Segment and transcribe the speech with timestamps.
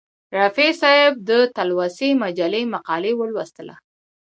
[0.39, 3.75] رفیع صاحب د تلوسې مجلې مقاله ولوستله.